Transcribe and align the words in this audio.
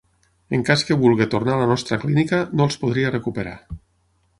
En 0.57 0.61
cas 0.69 0.83
que 0.87 0.97
vulgui 1.01 1.29
tornar 1.35 1.55
a 1.57 1.61
la 1.61 1.69
nostra 1.75 2.01
clínica 2.07 2.43
no 2.59 2.69
els 2.71 2.83
podria 2.87 3.17
recuperar. 3.17 3.57